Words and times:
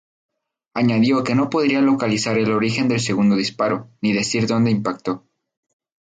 Añadió 0.73 1.23
que 1.23 1.35
no 1.35 1.51
podría 1.51 1.79
localizar 1.79 2.35
el 2.39 2.51
origen 2.51 2.87
del 2.87 3.01
segundo 3.01 3.35
disparo, 3.35 3.91
ni 4.01 4.13
decir 4.13 4.47
dónde 4.47 4.71
impactó. 4.71 5.27